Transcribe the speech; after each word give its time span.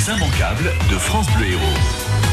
Les 0.00 0.08
immanquables 0.08 0.72
de 0.88 0.96
France 0.96 1.26
Bleu 1.36 1.48
Héros. 1.48 2.29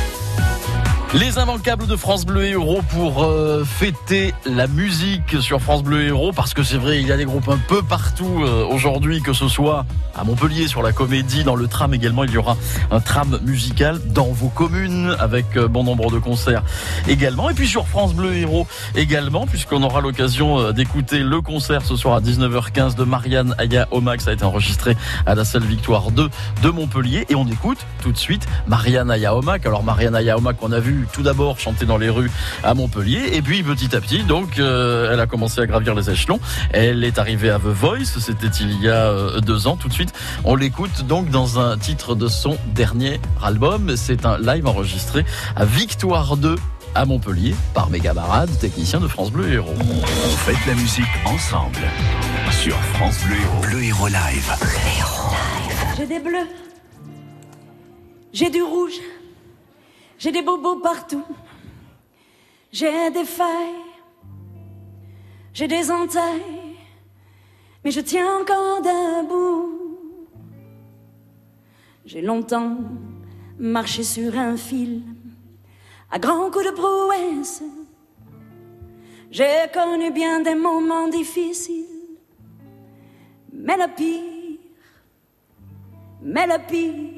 Les 1.13 1.39
immanquables 1.39 1.87
de 1.87 1.95
France 1.95 2.25
Bleu 2.25 2.43
Héros 2.43 2.81
pour 2.89 3.23
euh, 3.23 3.63
fêter 3.63 4.33
la 4.45 4.67
musique 4.67 5.41
sur 5.41 5.61
France 5.61 5.81
Bleu 5.81 6.03
Héros 6.03 6.33
parce 6.33 6.53
que 6.53 6.63
c'est 6.63 6.75
vrai 6.75 6.99
il 6.99 7.07
y 7.07 7.13
a 7.13 7.17
des 7.17 7.23
groupes 7.23 7.47
un 7.47 7.57
peu 7.57 7.81
partout 7.81 8.43
euh, 8.43 8.65
aujourd'hui 8.65 9.21
que 9.21 9.31
ce 9.31 9.47
soit 9.47 9.85
à 10.17 10.25
Montpellier 10.25 10.67
sur 10.67 10.83
la 10.83 10.91
comédie 10.91 11.45
dans 11.45 11.55
le 11.55 11.67
tram 11.67 11.93
également 11.93 12.25
il 12.25 12.31
y 12.31 12.37
aura 12.37 12.57
un 12.91 12.99
tram 12.99 13.39
musical 13.45 14.01
dans 14.07 14.27
vos 14.27 14.49
communes 14.49 15.15
avec 15.17 15.55
euh, 15.55 15.69
bon 15.69 15.85
nombre 15.85 16.11
de 16.11 16.19
concerts 16.19 16.63
également. 17.07 17.49
Et 17.49 17.53
puis 17.53 17.69
sur 17.69 17.87
France 17.87 18.13
Bleu 18.13 18.35
Héros 18.35 18.67
également 18.93 19.47
puisqu'on 19.47 19.83
aura 19.83 20.01
l'occasion 20.01 20.73
d'écouter 20.73 21.19
le 21.19 21.39
concert 21.39 21.83
ce 21.85 21.95
soir 21.95 22.15
à 22.15 22.21
19h15 22.21 22.95
de 22.95 23.05
Marianne 23.05 23.55
Aya 23.59 23.87
Omax. 23.91 24.25
Ça 24.25 24.31
a 24.31 24.33
été 24.33 24.43
enregistré 24.43 24.97
à 25.25 25.35
la 25.35 25.45
salle 25.45 25.63
Victoire 25.63 26.11
2 26.11 26.29
de 26.63 26.69
Montpellier. 26.69 27.25
Et 27.29 27.35
on 27.35 27.47
écoute 27.47 27.79
tout 28.01 28.11
de 28.11 28.17
suite 28.17 28.45
Marianne 28.67 29.09
Aya 29.09 29.33
Omac 29.33 29.65
alors 29.65 29.83
Marianne 29.83 30.15
Aya 30.15 30.37
Omac 30.37 30.57
qu'on 30.57 30.73
a 30.73 30.79
vu 30.79 30.96
tout 31.11 31.21
d'abord 31.21 31.59
chanter 31.59 31.85
dans 31.85 31.97
les 31.97 32.09
rues 32.09 32.31
à 32.63 32.73
Montpellier 32.73 33.29
et 33.33 33.41
puis 33.41 33.63
petit 33.63 33.95
à 33.95 34.01
petit 34.01 34.23
donc 34.23 34.59
euh, 34.59 35.11
elle 35.11 35.19
a 35.19 35.27
commencé 35.27 35.61
à 35.61 35.65
gravir 35.65 35.95
les 35.95 36.09
échelons. 36.09 36.39
Elle 36.71 37.03
est 37.03 37.19
arrivée 37.19 37.49
à 37.49 37.59
The 37.59 37.67
Voice, 37.67 38.19
c'était 38.19 38.47
il 38.59 38.81
y 38.81 38.89
a 38.89 39.07
euh, 39.07 39.39
deux 39.39 39.67
ans. 39.67 39.75
Tout 39.75 39.87
de 39.87 39.93
suite, 39.93 40.13
on 40.43 40.55
l'écoute 40.55 41.05
donc 41.05 41.29
dans 41.29 41.59
un 41.59 41.77
titre 41.77 42.15
de 42.15 42.27
son 42.27 42.57
dernier 42.73 43.19
album. 43.41 43.95
C'est 43.95 44.25
un 44.25 44.37
live 44.37 44.67
enregistré 44.67 45.25
à 45.55 45.65
Victoire 45.65 46.37
2 46.37 46.55
à 46.95 47.05
Montpellier 47.05 47.55
par 47.73 47.89
mes 47.89 47.99
camarades 47.99 48.49
techniciens 48.59 48.99
de 48.99 49.07
France 49.07 49.31
Bleu 49.31 49.51
Héros. 49.51 49.73
On 49.79 50.37
fête 50.37 50.65
la 50.65 50.73
musique 50.73 51.05
ensemble 51.25 51.77
sur 52.51 52.75
France 52.93 53.19
Bleu 53.25 53.35
Héros. 53.35 53.61
Bleu 53.61 53.83
Héros 53.83 54.07
Live. 54.07 54.51
J'ai 55.97 56.07
des 56.07 56.19
bleus, 56.19 56.47
j'ai 58.33 58.49
du 58.49 58.61
rouge. 58.61 58.93
J'ai 60.17 60.31
des 60.31 60.41
bobos 60.41 60.77
partout. 60.77 61.23
J'ai 62.71 63.09
des 63.11 63.25
failles. 63.25 63.83
J'ai 65.53 65.67
des 65.67 65.91
entailles. 65.91 66.75
Mais 67.83 67.91
je 67.91 68.01
tiens 68.01 68.41
encore 68.41 68.81
debout. 68.81 69.97
J'ai 72.05 72.21
longtemps 72.21 72.77
marché 73.59 74.03
sur 74.03 74.37
un 74.37 74.57
fil. 74.57 75.03
À 76.09 76.19
grands 76.19 76.49
coups 76.49 76.65
de 76.65 76.71
prouesse. 76.71 77.63
J'ai 79.29 79.69
connu 79.73 80.11
bien 80.11 80.39
des 80.41 80.55
moments 80.55 81.09
difficiles. 81.09 81.85
Mais 83.51 83.77
le 83.77 83.93
pire, 83.93 84.59
mais 86.21 86.47
le 86.47 86.65
pire 86.67 87.16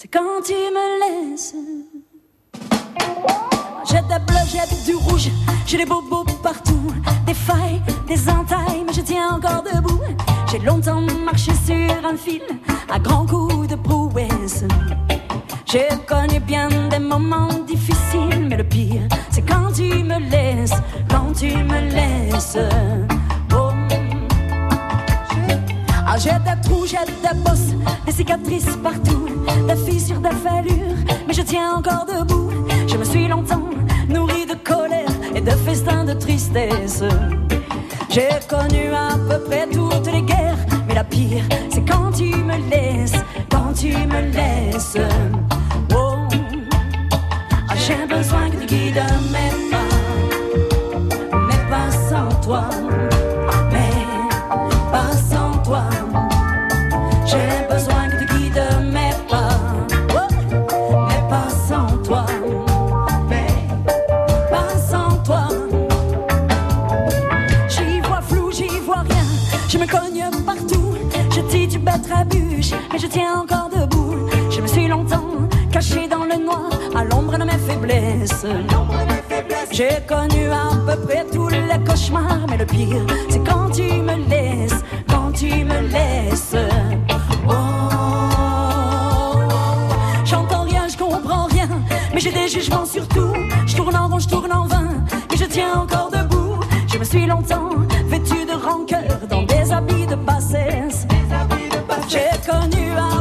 c'est 0.00 0.06
quand 0.06 0.40
tu 0.44 0.52
me 0.52 1.32
laisses. 1.32 1.56
J'ai 3.90 3.96
des 3.96 4.24
bleus, 4.24 4.46
j'ai 4.46 4.84
du 4.92 4.94
rouge, 4.96 5.28
j'ai 5.66 5.78
des 5.78 5.84
bobos 5.84 6.24
partout, 6.40 6.92
des 7.26 7.34
failles, 7.34 7.82
des 8.06 8.28
entailles, 8.28 8.84
mais 8.86 8.92
je 8.92 9.00
tiens 9.00 9.30
encore 9.32 9.64
debout. 9.64 10.00
J'ai 10.48 10.60
longtemps 10.60 11.00
marché 11.00 11.50
sur 11.66 12.06
un 12.06 12.16
fil, 12.16 12.42
à 12.88 13.00
grands 13.00 13.26
coups 13.26 13.66
de 13.66 13.74
prouesse. 13.74 14.62
J'ai 15.66 15.88
connu 16.06 16.38
bien 16.38 16.68
des 16.90 17.00
moments 17.00 17.48
difficiles, 17.66 18.46
mais 18.48 18.56
le 18.56 18.64
pire, 18.64 19.02
c'est 19.30 19.42
quand 19.42 19.72
tu 19.74 20.04
me 20.04 20.20
laisses, 20.30 20.80
quand 21.10 21.32
tu 21.36 21.56
me 21.56 21.80
laisses. 21.90 22.56
Ah, 26.10 26.16
j'ai 26.16 26.30
des 26.30 26.60
trous, 26.62 26.86
j'ai 26.86 26.96
des 26.96 27.38
bosses, 27.40 27.74
des 28.06 28.12
cicatrices 28.12 28.76
partout, 28.82 29.28
des 29.66 29.76
fissures, 29.76 30.20
des 30.20 30.30
fêlures, 30.30 30.96
mais 31.26 31.34
je 31.34 31.42
tiens 31.42 31.74
encore 31.76 32.06
debout. 32.06 32.50
Je 32.86 32.96
me 32.96 33.04
suis 33.04 33.28
longtemps 33.28 33.68
nourri 34.08 34.46
de 34.46 34.54
colère 34.54 35.08
et 35.34 35.40
de 35.40 35.50
festins 35.50 36.04
de 36.04 36.14
tristesse. 36.14 37.02
J'ai 38.10 38.28
connu 38.48 38.92
à 38.92 39.16
peu 39.28 39.38
près 39.44 39.66
toutes 39.66 40.12
les 40.12 40.22
guerres, 40.22 40.58
mais 40.86 40.94
la 40.94 41.04
pire, 41.04 41.44
c'est 41.70 41.84
quand 41.84 42.10
tu 42.12 42.34
me 42.34 42.56
laisses, 42.70 43.22
quand 43.50 43.72
tu 43.74 43.88
me 43.88 44.20
laisses. 44.32 44.96
J'ai 79.78 80.00
connu 80.08 80.50
à 80.50 80.70
peu 80.84 81.00
près 81.06 81.24
tous 81.32 81.46
les 81.46 81.60
cauchemars, 81.86 82.44
mais 82.50 82.56
le 82.56 82.66
pire, 82.66 83.06
c'est 83.30 83.38
quand 83.44 83.70
tu 83.70 83.82
me 83.82 84.28
laisses, 84.28 84.82
quand 85.08 85.30
tu 85.30 85.46
me 85.64 85.82
laisses. 85.82 86.56
Oh, 87.48 87.52
j'entends 90.24 90.62
rien, 90.62 90.88
je 90.88 90.96
comprends 90.96 91.44
rien, 91.44 91.68
mais 92.12 92.18
j'ai 92.18 92.32
des 92.32 92.48
jugements 92.48 92.86
sur 92.86 93.06
tout. 93.06 93.32
Je 93.68 93.76
tourne 93.76 93.94
en 93.94 94.08
rond, 94.08 94.18
je 94.18 94.26
tourne 94.28 94.52
en 94.52 94.66
vain, 94.66 94.94
mais 95.30 95.36
je 95.36 95.44
tiens 95.44 95.72
encore 95.74 96.10
debout. 96.10 96.58
Je 96.92 96.98
me 96.98 97.04
suis 97.04 97.26
longtemps 97.26 97.70
vêtu 98.06 98.44
de 98.46 98.54
rancœur 98.60 99.28
dans 99.30 99.44
des 99.44 99.70
habits 99.70 100.08
de 100.08 100.16
bassesse. 100.16 101.06
J'ai 102.08 102.30
connu 102.50 102.90
à 102.96 103.17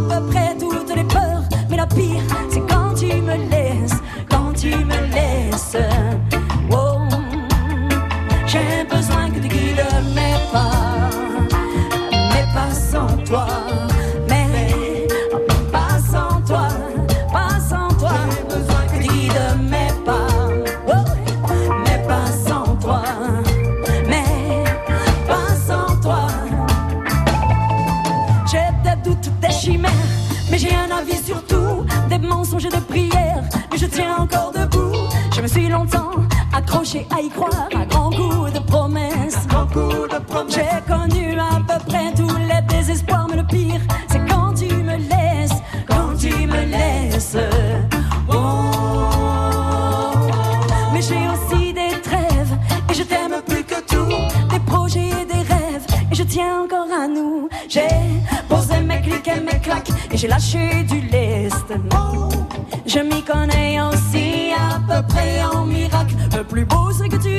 j'ai 60.18 60.28
lâché 60.28 60.84
du 60.90 61.02
lest. 61.02 61.68
Je 62.88 63.00
m'y 63.00 63.22
connais 63.22 63.80
aussi 63.82 64.52
à 64.58 64.80
peu 64.80 65.08
près 65.08 65.44
en 65.44 65.66
miracle. 65.66 66.16
Le 66.36 66.44
plus 66.44 66.66
beau 66.66 66.92
c'est 66.92 67.08
que 67.08 67.18
tu 67.18 67.37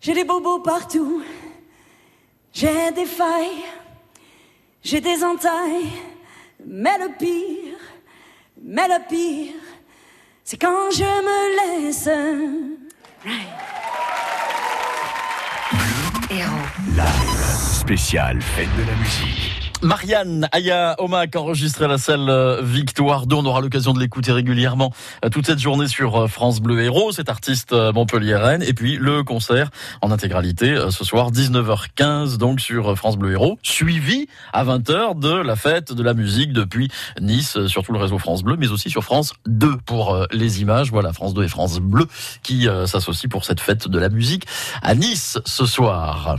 j'ai 0.00 0.14
des 0.14 0.24
bobos 0.24 0.60
partout, 0.60 1.22
j'ai 2.52 2.90
des 2.92 3.06
failles, 3.06 3.64
j'ai 4.82 5.00
des 5.00 5.22
entailles, 5.22 5.92
mais 6.66 6.98
le 6.98 7.08
pire, 7.18 7.78
mais 8.62 8.88
le 8.88 8.98
pire, 9.08 9.60
c'est 10.44 10.60
quand 10.60 10.90
je 10.90 11.04
me 11.04 11.86
laisse. 11.86 12.08
Fête 18.40 18.68
de 18.76 18.82
la 18.82 18.96
musique. 18.96 19.61
Marianne 19.82 20.48
Aya 20.52 20.94
Omak 20.98 21.34
enregistré 21.34 21.88
la 21.88 21.98
salle 21.98 22.28
euh, 22.28 22.62
Victoire 22.62 23.26
2. 23.26 23.34
On 23.34 23.44
aura 23.46 23.60
l'occasion 23.60 23.92
de 23.92 23.98
l'écouter 23.98 24.30
régulièrement 24.30 24.92
euh, 25.24 25.28
toute 25.28 25.46
cette 25.46 25.58
journée 25.58 25.88
sur 25.88 26.22
euh, 26.22 26.26
France 26.28 26.60
Bleu 26.60 26.80
Héros, 26.80 27.10
cet 27.10 27.28
artiste 27.28 27.72
montpelliéraine. 27.72 28.62
Et 28.62 28.74
puis 28.74 28.96
le 28.96 29.24
concert 29.24 29.70
en 30.00 30.12
intégralité 30.12 30.76
ce 30.90 31.04
soir 31.04 31.32
19h15 31.32 32.36
donc 32.36 32.60
sur 32.60 32.96
France 32.96 33.16
Bleu 33.16 33.32
Héros, 33.32 33.58
suivi 33.62 34.28
à 34.52 34.64
20h 34.64 35.18
de 35.18 35.34
la 35.34 35.56
fête 35.56 35.92
de 35.92 36.02
la 36.02 36.14
musique 36.14 36.52
depuis 36.52 36.88
Nice 37.20 37.66
sur 37.66 37.82
tout 37.82 37.92
le 37.92 37.98
réseau 37.98 38.18
France 38.18 38.44
Bleu, 38.44 38.56
mais 38.56 38.68
aussi 38.68 38.88
sur 38.88 39.02
France 39.02 39.32
2 39.46 39.78
pour 39.78 40.26
les 40.30 40.62
images. 40.62 40.90
Voilà 40.92 41.12
France 41.12 41.34
2 41.34 41.42
et 41.42 41.48
France 41.48 41.80
Bleu 41.80 42.06
qui 42.42 42.68
s'associent 42.86 43.28
pour 43.28 43.44
cette 43.44 43.60
fête 43.60 43.88
de 43.88 43.98
la 43.98 44.10
musique 44.10 44.46
à 44.82 44.94
Nice 44.94 45.38
ce 45.44 45.66
soir. 45.66 46.36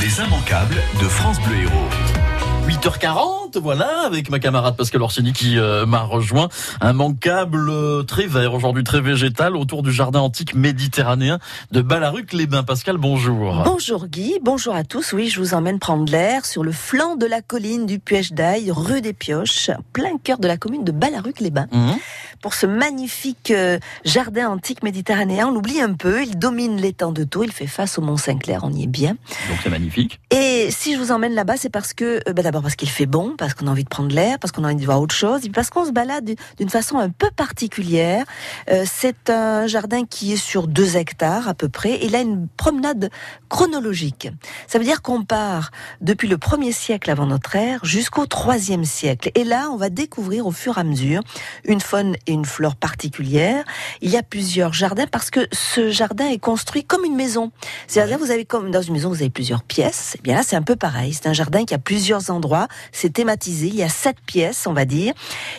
Les 0.00 0.20
immanquables 0.20 0.80
de 1.00 1.08
France 1.08 1.40
Bleu 1.40 1.62
Héros. 1.62 2.27
8h40, 2.68 3.47
voilà, 3.56 4.02
avec 4.04 4.30
ma 4.30 4.38
camarade 4.38 4.76
Pascal 4.76 5.02
Orsini 5.02 5.32
qui 5.32 5.58
euh, 5.58 5.86
m'a 5.86 6.02
rejoint. 6.02 6.48
Un 6.80 6.92
manquable 6.92 7.68
euh, 7.70 8.02
très 8.02 8.26
vert, 8.26 8.54
aujourd'hui 8.54 8.84
très 8.84 9.00
végétal, 9.00 9.56
autour 9.56 9.82
du 9.82 9.92
jardin 9.92 10.20
antique 10.20 10.54
méditerranéen 10.54 11.38
de 11.72 11.80
Balaruc-les-Bains. 11.80 12.64
Pascal, 12.64 12.98
bonjour. 12.98 13.62
Bonjour 13.64 14.06
Guy, 14.06 14.38
bonjour 14.42 14.74
à 14.74 14.84
tous. 14.84 15.12
Oui, 15.12 15.28
je 15.28 15.40
vous 15.40 15.54
emmène 15.54 15.78
prendre 15.78 16.10
l'air 16.10 16.44
sur 16.44 16.62
le 16.62 16.72
flanc 16.72 17.16
de 17.16 17.26
la 17.26 17.40
colline 17.40 17.86
du 17.86 17.98
Puège 17.98 18.32
d'Aille, 18.32 18.70
rue 18.70 19.00
des 19.00 19.12
Pioches, 19.12 19.70
plein 19.92 20.18
cœur 20.22 20.38
de 20.38 20.48
la 20.48 20.56
commune 20.56 20.84
de 20.84 20.92
Balaruc-les-Bains. 20.92 21.68
Mhm. 21.72 21.96
Pour 22.42 22.54
ce 22.54 22.66
magnifique 22.66 23.50
euh, 23.50 23.78
jardin 24.04 24.48
antique 24.48 24.82
méditerranéen, 24.82 25.48
on 25.48 25.50
l'oublie 25.52 25.80
un 25.80 25.94
peu, 25.94 26.22
il 26.22 26.38
domine 26.38 26.80
l'étang 26.80 27.10
de 27.10 27.24
Thau, 27.24 27.42
il 27.42 27.50
fait 27.50 27.66
face 27.66 27.98
au 27.98 28.02
Mont 28.02 28.16
Saint-Clair, 28.16 28.60
on 28.62 28.72
y 28.72 28.84
est 28.84 28.88
bien. 28.88 29.16
Donc 29.48 29.58
c'est 29.62 29.70
magnifique. 29.70 30.20
Et 30.30 30.68
si 30.70 30.94
je 30.94 31.00
vous 31.00 31.10
emmène 31.10 31.34
là-bas, 31.34 31.56
c'est 31.56 31.68
parce 31.68 31.94
que, 31.94 32.22
bah, 32.30 32.42
d'abord 32.42 32.62
parce 32.62 32.76
qu'il 32.76 32.88
fait 32.88 33.06
bon, 33.06 33.34
parce 33.38 33.54
qu'on 33.54 33.66
a 33.66 33.70
envie 33.70 33.84
de 33.84 33.88
prendre 33.88 34.14
l'air, 34.14 34.38
parce 34.38 34.52
qu'on 34.52 34.64
a 34.64 34.68
envie 34.68 34.76
de 34.76 34.84
voir 34.84 35.00
autre 35.00 35.14
chose, 35.14 35.44
et 35.46 35.50
parce 35.50 35.70
qu'on 35.70 35.86
se 35.86 35.92
balade 35.92 36.34
d'une 36.58 36.68
façon 36.68 36.98
un 36.98 37.08
peu 37.08 37.30
particulière. 37.30 38.24
Euh, 38.70 38.84
c'est 38.86 39.30
un 39.30 39.66
jardin 39.66 40.04
qui 40.04 40.34
est 40.34 40.36
sur 40.36 40.66
deux 40.66 40.96
hectares 40.96 41.48
à 41.48 41.54
peu 41.54 41.68
près, 41.68 41.92
et 41.92 42.06
il 42.06 42.16
a 42.16 42.20
une 42.20 42.48
promenade 42.56 43.10
chronologique. 43.48 44.28
Ça 44.66 44.78
veut 44.78 44.84
dire 44.84 45.00
qu'on 45.02 45.24
part 45.24 45.70
depuis 46.00 46.28
le 46.28 46.38
premier 46.38 46.72
siècle 46.72 47.10
avant 47.10 47.26
notre 47.26 47.56
ère 47.56 47.84
jusqu'au 47.84 48.26
troisième 48.26 48.84
siècle. 48.84 49.30
Et 49.34 49.44
là, 49.44 49.68
on 49.72 49.76
va 49.76 49.88
découvrir 49.88 50.46
au 50.46 50.52
fur 50.52 50.76
et 50.76 50.80
à 50.80 50.84
mesure 50.84 51.22
une 51.64 51.80
faune 51.80 52.16
et 52.26 52.32
une 52.32 52.44
flore 52.44 52.76
particulières. 52.76 53.64
Il 54.00 54.10
y 54.10 54.16
a 54.16 54.22
plusieurs 54.22 54.72
jardins 54.72 55.06
parce 55.06 55.30
que 55.30 55.46
ce 55.52 55.90
jardin 55.90 56.28
est 56.28 56.38
construit 56.38 56.84
comme 56.84 57.04
une 57.04 57.16
maison. 57.16 57.52
C'est-à-dire, 57.86 58.18
vous 58.18 58.30
avez 58.30 58.44
comme 58.44 58.70
dans 58.70 58.82
une 58.82 58.94
maison, 58.94 59.08
vous 59.08 59.22
avez 59.22 59.30
plusieurs 59.30 59.62
pièces. 59.62 60.16
Et 60.16 60.22
bien 60.22 60.36
là, 60.36 60.42
c'est 60.42 60.56
un 60.56 60.62
peu 60.62 60.76
pareil. 60.76 61.14
C'est 61.14 61.28
un 61.28 61.32
jardin 61.32 61.64
qui 61.64 61.74
a 61.74 61.78
plusieurs 61.78 62.30
endroits. 62.30 62.68
C'est 62.92 63.18
Il 63.46 63.74
y 63.74 63.82
a 63.82 63.90
sept 63.90 64.16
pièces, 64.24 64.66
on 64.66 64.72
va 64.72 64.86
dire. 64.86 65.12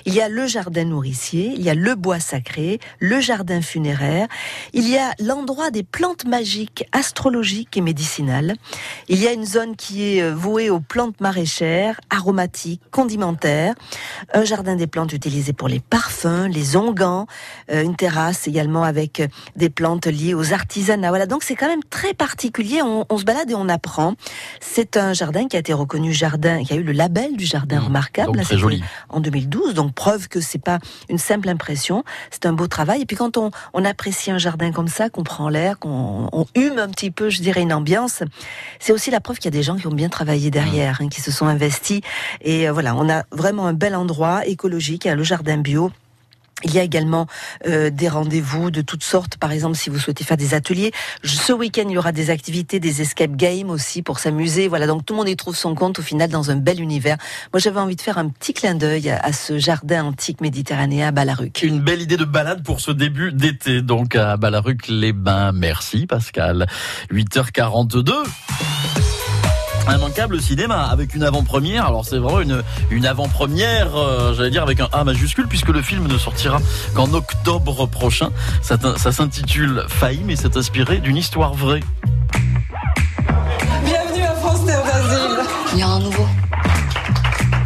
Il 0.06 0.14
y 0.16 0.22
a 0.22 0.28
le 0.28 0.48
jardin 0.48 0.86
nourricier, 0.86 1.54
il 1.56 1.62
y 1.62 1.70
a 1.70 1.76
le 1.76 1.94
bois 1.94 2.20
sacré, 2.20 2.80
le 3.00 3.20
jardin 3.20 3.62
funéraire. 3.62 4.28
Il 4.74 4.90
y 4.90 4.98
a 4.98 5.14
l'endroit 5.20 5.70
des 5.70 5.84
plantes 5.84 6.26
magiques, 6.26 6.86
astrologiques 6.94 7.78
et 7.78 7.82
médicinales. 7.82 8.56
Il 9.08 9.22
y 9.22 9.28
a 9.28 9.34
une 9.34 9.46
zone 9.46 9.76
qui 9.76 10.18
est 10.18 10.24
euh, 10.24 10.34
vouée 10.34 10.72
aux 10.72 10.80
plantes 10.80 11.22
maraîchères, 11.22 12.02
aromatiques, 12.10 12.82
condimentaires. 12.90 13.76
Un 14.34 14.46
jardin 14.46 14.76
des 14.76 14.88
plantes 14.88 15.14
utilisées 15.14 15.54
pour 15.54 15.68
les 15.68 15.80
parfums, 15.80 16.48
les 16.50 16.76
onguents. 16.76 17.28
Euh, 17.72 17.84
une 17.84 17.96
terrasse 17.96 18.48
également 18.48 18.84
avec 18.84 19.20
euh, 19.20 19.28
des 19.56 19.70
plantes 19.70 20.08
liées 20.08 20.34
aux 20.34 20.54
artisanats. 20.54 21.10
Voilà, 21.10 21.28
donc 21.28 21.44
c'est 21.44 21.56
quand 21.56 21.68
même 21.68 21.84
très 21.84 22.16
particulier. 22.16 22.82
On 22.82 23.18
se 23.18 23.26
balade 23.26 23.52
et 23.52 23.56
on 23.56 23.70
apprend. 23.70 24.16
C'est 24.60 24.98
un 24.98 25.14
jardin 25.14 25.48
qui 25.48 25.56
a 25.56 25.60
été 25.60 25.74
reconnu 25.74 26.14
jardin, 26.14 26.64
qui 26.64 26.74
a 26.74 26.76
eu 26.76 26.84
le 26.84 26.94
label 26.94 27.38
du 27.38 27.46
jardin 27.46 27.59
Mmh, 27.66 27.86
remarquable. 27.86 28.38
Là, 28.38 28.44
joli. 28.44 28.84
En 29.10 29.20
2012, 29.20 29.74
donc 29.74 29.94
preuve 29.94 30.28
que 30.28 30.40
c'est 30.40 30.62
pas 30.62 30.80
une 31.10 31.18
simple 31.18 31.50
impression. 31.50 32.04
C'est 32.32 32.46
un 32.46 32.54
beau 32.54 32.68
travail. 32.68 33.02
Et 33.02 33.06
puis 33.06 33.16
quand 33.16 33.38
on, 33.38 33.52
on 33.74 33.86
apprécie 33.86 34.32
un 34.32 34.38
jardin 34.38 34.72
comme 34.72 34.88
ça, 34.88 35.10
qu'on 35.10 35.24
prend 35.24 35.50
l'air, 35.50 35.80
qu'on 35.80 36.30
on 36.32 36.46
hume 36.56 36.80
un 36.80 36.90
petit 36.90 37.12
peu, 37.12 37.30
je 37.30 37.42
dirais, 37.42 37.62
une 37.62 37.74
ambiance, 37.74 38.24
c'est 38.80 38.94
aussi 38.94 39.12
la 39.12 39.20
preuve 39.20 39.38
qu'il 39.38 39.46
y 39.46 39.56
a 39.56 39.58
des 39.58 39.64
gens 39.64 39.78
qui 39.78 39.88
ont 39.88 39.94
bien 39.94 40.10
travaillé 40.10 40.52
derrière, 40.52 41.00
hein, 41.02 41.10
qui 41.10 41.22
se 41.22 41.32
sont 41.32 41.46
investis. 41.46 42.02
Et 42.42 42.68
euh, 42.68 42.72
voilà, 42.72 42.96
on 42.96 43.10
a 43.10 43.24
vraiment 43.32 43.68
un 43.68 43.74
bel 43.74 43.96
endroit 43.96 44.46
écologique, 44.46 45.06
a 45.06 45.16
le 45.16 45.24
jardin 45.24 45.58
bio. 45.58 45.92
Il 46.64 46.74
y 46.74 46.80
a 46.80 46.84
également 46.84 47.28
euh, 47.68 47.90
des 47.90 48.10
rendez-vous 48.10 48.72
de 48.72 48.82
toutes 48.82 49.04
sortes. 49.04 49.38
Par 49.38 49.52
exemple, 49.52 49.78
si 49.78 49.90
vous 49.90 50.00
souhaitez 50.00 50.24
faire 50.24 50.38
des 50.38 50.54
ateliers, 50.54 50.92
ce 51.24 51.54
week-end 51.54 51.86
il 51.88 51.94
y 51.94 51.98
aura 51.98 52.12
des 52.12 52.30
activités, 52.30 52.80
des 52.80 53.02
escape 53.02 53.36
games 53.36 53.70
aussi 53.70 54.02
pour 54.02 54.20
s'amuser. 54.20 54.68
Voilà, 54.68 54.88
donc 54.88 55.06
tout 55.06 55.14
le 55.14 55.18
monde 55.18 55.30
y 55.30 55.36
trouve 55.36 55.56
son 55.56 55.76
compte 55.76 56.00
au 56.00 56.02
final 56.02 56.30
dans 56.30 56.52
un 56.52 56.56
bel 56.56 56.82
univers. 56.82 57.18
Moi, 57.54 57.60
j'avais 57.60 57.80
envie 57.80 57.96
de 57.96 58.02
faire 58.02 58.18
un 58.18 58.30
petit 58.30 58.54
clin 58.54 58.76
d'œil 58.76 59.10
à, 59.10 59.20
à 59.20 59.32
ce 59.32 59.58
jardin 59.58 60.04
antique 60.04 60.42
méditerranéen 60.42 61.08
à 61.08 61.12
Balaruc. 61.12 61.62
Une 61.64 61.80
belle 61.80 62.02
idée 62.02 62.18
de 62.18 62.26
balade 62.26 62.64
pour 62.64 62.82
ce 62.82 62.92
début 62.92 63.32
d'été, 63.32 63.82
donc 63.82 64.16
à 64.16 64.38
Balaruc-les-Bains. 64.38 65.54
Merci 65.54 66.08
Pascal. 66.08 66.68
8h42. 67.12 68.14
Immanquable 69.92 70.40
cinéma 70.42 70.84
avec 70.84 71.16
une 71.16 71.24
avant-première. 71.24 71.88
Alors 71.88 72.06
c'est 72.06 72.18
vraiment 72.18 72.42
une, 72.42 72.64
une 72.92 73.06
avant-première, 73.06 73.96
euh, 73.96 74.34
j'allais 74.34 74.52
dire 74.52 74.64
avec 74.64 74.80
un 74.80 74.88
A 74.92 75.04
majuscule, 75.04 75.48
puisque 75.48 75.70
le 75.70 75.82
film 75.82 76.08
ne 76.08 76.18
sortira 76.18 76.60
qu'en 76.94 77.12
octobre 77.14 77.88
prochain. 77.88 78.30
Ça, 78.62 78.78
s'intitule 79.12 79.86
Faïm 79.88 80.30
et 80.30 80.36
c'est 80.36 80.56
inspiré 80.58 81.00
d'une 81.00 81.18
histoire 81.18 81.54
vraie. 81.54 81.82
Bienvenue 83.84 84.24
à 84.24 84.36
France 84.36 84.66
Terre 84.66 84.84
d'Asile. 84.84 85.40
Il 85.74 85.80
y 85.80 85.82
a 85.82 85.88
un 85.88 86.00
nouveau. 86.00 86.28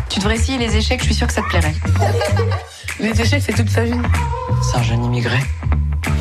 Tu 0.10 0.20
devrais 0.20 0.36
essayer 0.36 0.58
les 0.58 0.78
échecs, 0.78 1.00
je 1.02 1.06
suis 1.06 1.16
sûre 1.16 1.28
que 1.28 1.34
ça 1.34 1.42
te 1.42 1.48
plairait. 1.48 1.76
Les 3.00 3.20
échecs, 3.20 3.44
c'est 3.46 3.54
toute 3.54 3.70
sa 3.70 3.84
vie. 3.84 4.00
C'est 4.62 4.78
un 4.78 4.84
jeune 4.84 5.04
immigré. 5.04 5.40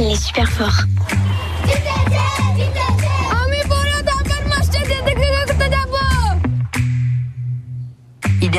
Il 0.01 0.11
est 0.11 0.17
super 0.17 0.51
fort. 0.51 0.85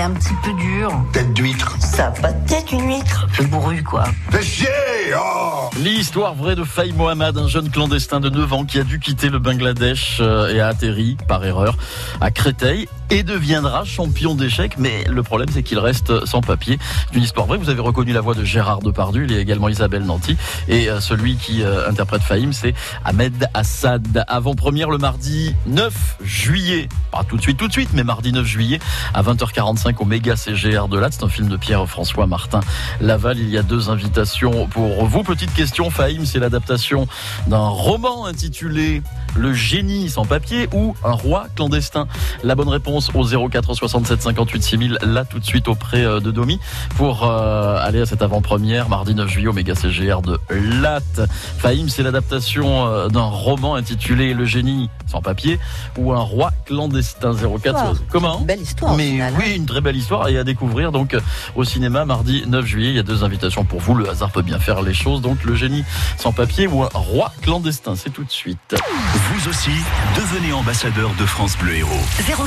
Un 0.03 0.11
petit 0.11 0.33
peu 0.43 0.51
dur. 0.53 0.91
Tête 1.13 1.33
d'huître. 1.33 1.77
Ça 1.79 2.07
a 2.07 2.11
pas 2.11 2.33
de 2.33 2.47
tête, 2.47 2.71
une 2.73 2.87
huître. 2.87 3.25
Peu 3.37 3.45
bourru, 3.45 3.81
quoi. 3.83 4.03
Fais 4.31 4.43
chier 4.43 4.67
oh 5.15 5.69
L'histoire 5.77 6.35
vraie 6.35 6.55
de 6.55 6.65
Faï 6.65 6.91
Mohamed, 6.91 7.37
un 7.37 7.47
jeune 7.47 7.69
clandestin 7.69 8.19
de 8.19 8.29
9 8.29 8.51
ans 8.51 8.65
qui 8.65 8.79
a 8.79 8.83
dû 8.83 8.99
quitter 8.99 9.29
le 9.29 9.39
Bangladesh 9.39 10.17
euh, 10.19 10.53
et 10.53 10.59
a 10.59 10.67
atterri, 10.67 11.15
par 11.29 11.45
erreur, 11.45 11.77
à 12.19 12.31
Créteil 12.31 12.89
et 13.09 13.23
deviendra 13.23 13.83
champion 13.85 14.35
d'échecs. 14.35 14.75
Mais 14.77 15.03
le 15.05 15.23
problème, 15.23 15.49
c'est 15.51 15.63
qu'il 15.63 15.79
reste 15.79 16.25
sans 16.25 16.41
papier. 16.41 16.77
C'est 17.09 17.17
une 17.17 17.23
histoire 17.23 17.47
vraie. 17.47 17.57
Vous 17.57 17.69
avez 17.69 17.81
reconnu 17.81 18.13
la 18.13 18.21
voix 18.21 18.33
de 18.33 18.43
Gérard 18.43 18.79
Depardieu. 18.79 19.25
Il 19.25 19.31
y 19.31 19.35
a 19.35 19.39
également 19.39 19.69
Isabelle 19.69 20.03
Nanty. 20.03 20.37
Et 20.67 20.89
euh, 20.89 20.99
celui 20.99 21.35
qui 21.35 21.63
euh, 21.63 21.89
interprète 21.89 22.21
Faïm, 22.21 22.53
c'est 22.53 22.73
Ahmed 23.05 23.47
Assad. 23.53 24.23
Avant-première 24.27 24.89
le 24.89 24.97
mardi 24.97 25.55
9 25.65 26.17
juillet. 26.23 26.89
Pas 27.11 27.23
tout 27.23 27.37
de 27.37 27.41
suite, 27.41 27.57
tout 27.57 27.67
de 27.67 27.73
suite, 27.73 27.89
mais 27.93 28.03
mardi 28.03 28.31
9 28.31 28.45
juillet 28.45 28.79
à 29.13 29.21
20h45 29.21 29.95
au 29.99 30.05
méga 30.05 30.35
CGR 30.35 30.87
de 30.87 30.97
Latte. 30.97 31.13
C'est 31.13 31.23
un 31.23 31.29
film 31.29 31.49
de 31.49 31.57
Pierre-François 31.57 32.27
Martin 32.27 32.61
Laval. 33.01 33.39
Il 33.39 33.49
y 33.49 33.57
a 33.57 33.63
deux 33.63 33.89
invitations 33.89 34.67
pour 34.67 35.05
vous. 35.05 35.23
Petite 35.23 35.53
question, 35.53 35.89
Faïm, 35.89 36.25
c'est 36.25 36.39
l'adaptation 36.39 37.07
d'un 37.47 37.67
roman 37.67 38.25
intitulé 38.25 39.01
Le 39.35 39.53
génie 39.53 40.09
sans 40.09 40.25
papier 40.25 40.67
ou 40.73 40.95
Un 41.03 41.11
roi 41.11 41.47
clandestin? 41.55 42.07
La 42.43 42.55
bonne 42.55 42.69
réponse 42.69 42.92
au 42.93 43.49
04 43.49 43.73
67 43.73 44.21
58 44.21 44.63
6000, 44.63 44.97
là 45.01 45.25
tout 45.25 45.39
de 45.39 45.45
suite 45.45 45.67
auprès 45.67 46.05
euh, 46.05 46.19
de 46.19 46.31
Domi, 46.31 46.59
pour 46.95 47.23
euh, 47.23 47.77
aller 47.81 48.01
à 48.01 48.05
cette 48.05 48.21
avant-première 48.21 48.89
mardi 48.89 49.15
9 49.15 49.27
juillet 49.29 49.47
au 49.47 49.53
méga 49.53 49.75
CGR 49.75 50.21
de 50.21 50.39
Latte. 50.49 51.21
Faïm, 51.57 51.89
c'est 51.89 52.03
l'adaptation 52.03 52.85
euh, 52.85 53.07
d'un 53.07 53.23
roman 53.23 53.75
intitulé 53.75 54.33
Le 54.33 54.45
génie 54.45 54.89
sans 55.07 55.21
papier 55.21 55.59
ou 55.97 56.13
Un 56.13 56.19
roi 56.19 56.51
clandestin 56.65 57.33
04. 57.33 57.55
Histoire. 57.55 57.93
Comment 58.09 58.41
Belle 58.41 58.61
histoire. 58.61 58.95
mais 58.95 59.11
final, 59.11 59.33
hein. 59.33 59.39
oui, 59.39 59.55
une 59.55 59.65
très 59.65 59.81
belle 59.81 59.95
histoire 59.95 60.27
et 60.27 60.37
à 60.37 60.43
découvrir 60.43 60.91
donc 60.91 61.15
au 61.55 61.63
cinéma 61.63 62.05
mardi 62.05 62.43
9 62.47 62.65
juillet. 62.65 62.89
Il 62.89 62.95
y 62.95 62.99
a 62.99 63.03
deux 63.03 63.23
invitations 63.23 63.65
pour 63.65 63.79
vous. 63.79 63.95
Le 63.95 64.09
hasard 64.09 64.31
peut 64.31 64.41
bien 64.41 64.59
faire 64.59 64.81
les 64.81 64.93
choses. 64.93 65.21
Donc 65.21 65.43
le 65.43 65.55
génie 65.55 65.83
sans 66.17 66.31
papier 66.31 66.67
ou 66.67 66.83
un 66.83 66.89
roi 66.93 67.31
clandestin. 67.41 67.95
C'est 67.95 68.11
tout 68.11 68.23
de 68.23 68.31
suite. 68.31 68.75
Vous 69.13 69.49
aussi, 69.49 69.71
devenez 70.15 70.53
ambassadeur 70.53 71.11
de 71.19 71.25
France 71.25 71.57
Bleu 71.57 71.75
Héros. 71.75 71.89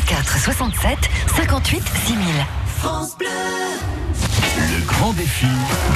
04 0.07 0.36
67 0.37 0.99
58 1.37 1.83
6000. 2.07 2.19
Le 4.59 4.87
grand 4.87 5.13
défi 5.13 5.47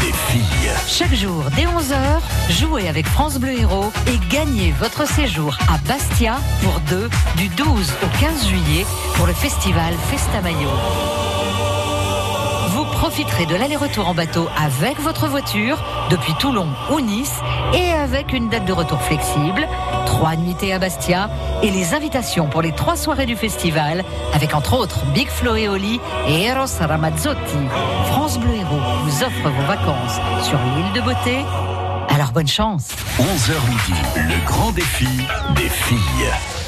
des 0.00 0.12
filles. 0.12 0.70
Chaque 0.86 1.14
jour, 1.14 1.44
dès 1.56 1.64
11h, 1.64 2.20
jouez 2.58 2.88
avec 2.88 3.06
France 3.06 3.38
Bleu 3.38 3.58
Héros 3.58 3.92
et 4.06 4.18
gagnez 4.34 4.72
votre 4.80 5.06
séjour 5.06 5.56
à 5.68 5.78
Bastia 5.86 6.38
pour 6.62 6.80
deux 6.88 7.08
du 7.36 7.48
12 7.48 7.92
au 8.02 8.20
15 8.20 8.48
juillet 8.48 8.86
pour 9.14 9.26
le 9.26 9.32
festival 9.32 9.94
Festa 10.10 10.40
Mayo. 10.42 11.29
Profiterez 13.00 13.46
de 13.46 13.56
l'aller-retour 13.56 14.06
en 14.06 14.14
bateau 14.14 14.46
avec 14.62 15.00
votre 15.00 15.26
voiture 15.26 15.82
depuis 16.10 16.34
Toulon 16.34 16.68
ou 16.92 17.00
Nice 17.00 17.40
et 17.72 17.92
avec 17.92 18.34
une 18.34 18.50
date 18.50 18.66
de 18.66 18.74
retour 18.74 19.00
flexible, 19.00 19.66
trois 20.04 20.36
nuitées 20.36 20.74
à 20.74 20.78
Bastia 20.78 21.30
et 21.62 21.70
les 21.70 21.94
invitations 21.94 22.46
pour 22.46 22.60
les 22.60 22.72
trois 22.72 22.96
soirées 22.96 23.24
du 23.24 23.36
festival 23.36 24.04
avec 24.34 24.54
entre 24.54 24.74
autres 24.74 25.06
Big 25.14 25.28
Flo 25.28 25.56
et 25.56 25.66
Oli 25.66 25.98
et 26.28 26.42
Eros 26.42 26.66
Ramazzotti. 26.78 27.56
France 28.08 28.38
Bleu 28.38 28.54
Héros 28.54 28.80
vous 29.04 29.22
offre 29.22 29.48
vos 29.48 29.66
vacances 29.66 30.20
sur 30.42 30.58
l'île 30.58 30.92
de 30.92 31.00
Beauté. 31.00 31.38
Alors 32.10 32.32
bonne 32.32 32.48
chance 32.48 32.88
11h 33.18 33.54
midi, 33.70 34.00
le 34.16 34.46
grand 34.46 34.72
défi 34.72 35.08
des 35.56 35.70
filles. 35.70 36.59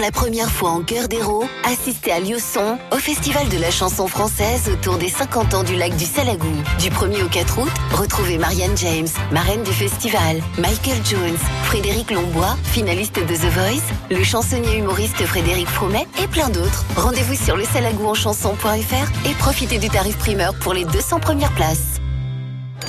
La 0.00 0.10
première 0.10 0.50
fois 0.50 0.70
en 0.70 0.82
cœur 0.82 1.08
d'héros, 1.08 1.44
assistez 1.64 2.10
à 2.10 2.20
Liosson 2.20 2.78
au 2.90 2.96
Festival 2.96 3.48
de 3.48 3.58
la 3.58 3.70
chanson 3.70 4.06
française 4.06 4.70
autour 4.72 4.96
des 4.96 5.08
50 5.08 5.54
ans 5.54 5.62
du 5.62 5.76
lac 5.76 5.94
du 5.96 6.06
Salagou. 6.06 6.52
Du 6.78 6.88
1er 6.88 7.24
au 7.24 7.28
4 7.28 7.58
août, 7.58 7.70
retrouvez 7.92 8.38
Marianne 8.38 8.76
James, 8.78 9.08
marraine 9.30 9.62
du 9.62 9.72
festival, 9.72 10.40
Michael 10.58 11.04
Jones, 11.04 11.38
Frédéric 11.64 12.10
Lombois, 12.10 12.56
finaliste 12.64 13.18
de 13.18 13.34
The 13.34 13.52
Voice, 13.52 13.94
le 14.10 14.24
chansonnier 14.24 14.78
humoriste 14.78 15.24
Frédéric 15.26 15.68
Fromet 15.68 16.06
et 16.22 16.26
plein 16.28 16.48
d'autres. 16.48 16.84
Rendez-vous 16.96 17.34
sur 17.34 17.56
le 17.56 17.64
en 18.04 18.14
chanson.fr 18.14 19.28
et 19.28 19.34
profitez 19.34 19.78
du 19.78 19.88
tarif 19.88 20.16
primeur 20.16 20.54
pour 20.54 20.72
les 20.72 20.84
200 20.84 21.20
premières 21.20 21.54
places. 21.54 21.99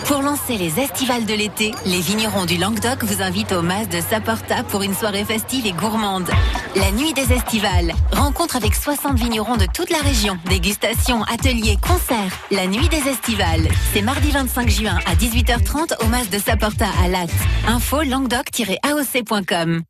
Pour 0.05 0.21
lancer 0.21 0.57
les 0.57 0.79
estivales 0.79 1.25
de 1.25 1.33
l'été, 1.33 1.71
les 1.85 1.99
vignerons 2.01 2.45
du 2.45 2.57
Languedoc 2.57 3.03
vous 3.03 3.21
invitent 3.21 3.51
au 3.51 3.61
Mas 3.61 3.87
de 3.87 4.01
Saporta 4.01 4.63
pour 4.63 4.81
une 4.81 4.93
soirée 4.93 5.23
festive 5.23 5.65
et 5.65 5.71
gourmande. 5.71 6.29
La 6.75 6.91
nuit 6.91 7.13
des 7.13 7.33
estivales. 7.33 7.93
Rencontre 8.11 8.55
avec 8.55 8.75
60 8.75 9.17
vignerons 9.17 9.57
de 9.57 9.65
toute 9.65 9.89
la 9.89 9.99
région. 9.99 10.37
Dégustation, 10.45 11.23
ateliers, 11.23 11.77
concerts. 11.81 12.31
La 12.51 12.67
nuit 12.67 12.89
des 12.89 13.07
estivales. 13.09 13.67
C'est 13.93 14.01
mardi 14.01 14.31
25 14.31 14.69
juin 14.69 14.97
à 15.05 15.15
18h30 15.15 16.03
au 16.03 16.07
Mas 16.07 16.29
de 16.29 16.39
Saporta 16.39 16.87
à 17.03 17.07
Latte. 17.07 17.31
Info 17.67 18.01
languedoc-aoc.com. 18.03 19.81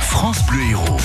France 0.00 0.38
Bleu 0.46 0.62
Héros. 0.70 0.96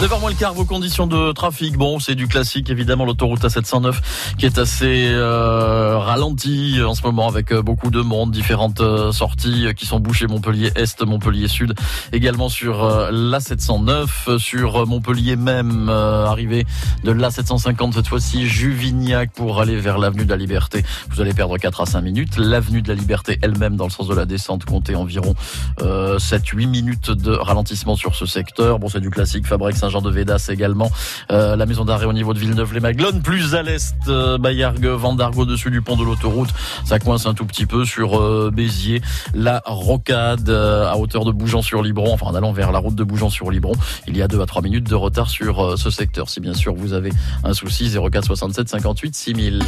9h 0.00 0.20
moins 0.20 0.28
le 0.28 0.36
quart, 0.36 0.52
vos 0.52 0.66
conditions 0.66 1.06
de 1.06 1.32
trafic. 1.32 1.78
Bon, 1.78 1.98
c'est 1.98 2.14
du 2.14 2.28
classique, 2.28 2.68
évidemment, 2.68 3.06
l'autoroute 3.06 3.40
A709 3.40 3.94
qui 4.36 4.44
est 4.44 4.58
assez 4.58 5.06
euh, 5.08 5.96
ralentie 5.96 6.80
en 6.86 6.94
ce 6.94 7.00
moment 7.00 7.26
avec 7.26 7.50
euh, 7.50 7.62
beaucoup 7.62 7.88
de 7.90 8.02
monde, 8.02 8.30
différentes 8.30 8.82
euh, 8.82 9.10
sorties 9.10 9.68
qui 9.74 9.86
sont 9.86 9.98
bouchées 9.98 10.26
Montpellier 10.26 10.70
Est, 10.76 11.00
Montpellier 11.00 11.48
Sud, 11.48 11.72
également 12.12 12.50
sur 12.50 12.84
l'A709, 13.10 14.36
sur 14.36 14.86
Montpellier 14.86 15.36
même, 15.36 15.88
arrivé 15.88 16.66
de 17.02 17.12
l'A750 17.12 17.94
cette 17.94 18.08
fois-ci, 18.08 18.46
Juvignac 18.46 19.30
pour 19.32 19.62
aller 19.62 19.80
vers 19.80 19.96
l'avenue 19.96 20.26
de 20.26 20.30
la 20.30 20.36
Liberté. 20.36 20.84
Vous 21.08 21.22
allez 21.22 21.32
perdre 21.32 21.56
4 21.56 21.80
à 21.80 21.86
5 21.86 22.02
minutes. 22.02 22.36
L'avenue 22.36 22.82
de 22.82 22.88
la 22.88 22.94
Liberté 22.94 23.38
elle-même, 23.40 23.76
dans 23.76 23.86
le 23.86 23.90
sens 23.90 24.08
de 24.08 24.14
la 24.14 24.26
descente, 24.26 24.66
comptez 24.66 24.94
environ 24.94 25.34
7-8 25.80 26.66
minutes 26.66 27.10
de 27.10 27.32
ralentissement 27.32 27.96
sur 27.96 28.14
ce 28.14 28.26
secteur. 28.26 28.78
Bon, 28.78 28.88
c'est 28.88 29.00
du 29.00 29.08
classique, 29.08 29.46
Fabrique 29.46 29.85
Saint-Jean 29.86 30.02
de 30.02 30.10
Védas 30.10 30.48
également. 30.48 30.90
Euh, 31.30 31.54
la 31.54 31.64
maison 31.64 31.84
d'arrêt 31.84 32.06
au 32.06 32.12
niveau 32.12 32.34
de 32.34 32.40
Villeneuve-les-Maglones. 32.40 33.22
Plus 33.22 33.54
à 33.54 33.62
l'est, 33.62 33.94
euh, 34.08 34.36
Bayargues, 34.36 34.86
Vendargue 34.86 35.38
au-dessus 35.38 35.70
du 35.70 35.80
pont 35.80 35.96
de 35.96 36.02
l'autoroute. 36.02 36.48
Ça 36.84 36.98
coince 36.98 37.26
un 37.26 37.34
tout 37.34 37.46
petit 37.46 37.66
peu 37.66 37.84
sur 37.84 38.18
euh, 38.18 38.50
Béziers. 38.52 39.00
La 39.32 39.62
rocade 39.64 40.48
euh, 40.48 40.90
à 40.90 40.96
hauteur 40.96 41.24
de 41.24 41.30
Bougeant-sur-Libron, 41.30 42.12
enfin 42.12 42.26
en 42.26 42.34
allant 42.34 42.52
vers 42.52 42.72
la 42.72 42.80
route 42.80 42.96
de 42.96 43.04
Bougeant-sur-Libron. 43.04 43.74
Il 44.08 44.16
y 44.16 44.22
a 44.22 44.28
2 44.28 44.40
à 44.40 44.46
3 44.46 44.62
minutes 44.62 44.88
de 44.88 44.96
retard 44.96 45.30
sur 45.30 45.78
ce 45.78 45.90
secteur. 45.90 46.28
Si 46.28 46.40
bien 46.40 46.54
sûr 46.54 46.74
vous 46.74 46.92
avez 46.92 47.12
un 47.44 47.54
souci, 47.54 47.88
04 47.90 48.24
67 48.24 48.68
58 48.68 49.14
6000. 49.14 49.64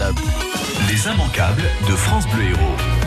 Les 0.89 1.07
immanquables 1.07 1.63
de 1.89 1.95
France 1.95 2.25
Bleu 2.29 2.45
Héros. 2.45 2.98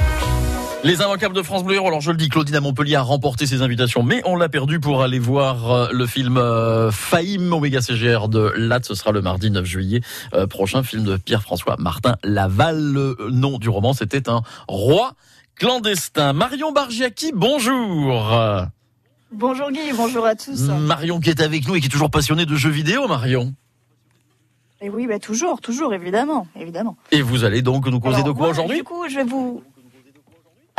Les 0.84 0.96
immanquables 0.96 1.36
de 1.36 1.44
France 1.44 1.64
Bleu 1.64 1.76
Héros. 1.76 1.90
Alors 1.90 2.02
je 2.02 2.10
le 2.10 2.18
dis, 2.18 2.28
Claudine 2.28 2.56
à 2.56 2.60
Montpellier 2.60 2.96
a 2.96 3.04
remporté 3.04 3.46
ses 3.46 3.62
invitations, 3.62 4.02
mais 4.02 4.24
on 4.26 4.36
l'a 4.36 4.50
perdu 4.50 4.80
pour 4.80 5.04
aller 5.04 5.20
voir 5.20 5.72
euh, 5.72 5.88
le 5.92 6.08
film 6.08 6.38
euh, 6.38 6.90
Faïm 6.90 7.54
Omega 7.54 7.82
CGR 7.82 8.28
de 8.28 8.52
Latte. 8.56 8.86
Ce 8.86 8.96
sera 8.96 9.12
le 9.12 9.22
mardi 9.22 9.52
9 9.52 9.64
juillet 9.64 10.02
euh, 10.34 10.48
prochain, 10.48 10.82
film 10.82 11.04
de 11.04 11.18
Pierre-François 11.18 11.76
Martin 11.78 12.16
Laval. 12.24 12.80
Le 12.80 13.16
nom 13.30 13.60
du 13.60 13.70
roman, 13.70 13.94
c'était 13.94 14.28
un 14.28 14.42
roi 14.68 15.14
clandestin. 15.56 16.34
Marion 16.34 16.72
Bargiaki, 16.72 17.32
bonjour. 17.36 18.36
Bonjour 19.32 19.72
Guy, 19.72 19.94
bonjour 19.96 20.26
à 20.26 20.34
tous. 20.34 20.62
Marion 20.62 21.20
qui 21.20 21.30
est 21.30 21.42
avec 21.42 21.68
nous 21.68 21.76
et 21.76 21.80
qui 21.80 21.86
est 21.86 21.90
toujours 21.90 22.10
passionnée 22.10 22.48
de 22.48 22.56
jeux 22.56 22.72
vidéo, 22.72 23.08
Marion. 23.08 23.54
Et 24.84 24.90
oui, 24.90 25.06
bah 25.06 25.20
toujours, 25.20 25.62
toujours, 25.62 25.94
évidemment, 25.94 26.48
évidemment. 26.60 26.98
Et 27.12 27.22
vous 27.22 27.44
allez 27.44 27.62
donc 27.62 27.86
nous 27.86 28.00
causer 28.00 28.24
de 28.24 28.32
quoi 28.32 28.50
aujourd'hui? 28.50 28.78
Du 28.78 28.84
coup, 28.84 29.08
je 29.08 29.16
vais 29.16 29.24
vous 29.24 29.62